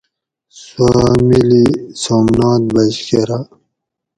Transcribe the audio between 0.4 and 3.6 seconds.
سوا مِلی سومنات بچ کراۤ